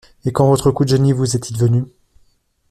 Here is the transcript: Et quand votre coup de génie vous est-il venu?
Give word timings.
Et 0.25 0.31
quand 0.33 0.47
votre 0.47 0.71
coup 0.71 0.83
de 0.83 0.89
génie 0.89 1.13
vous 1.13 1.35
est-il 1.35 1.59
venu? 1.59 1.85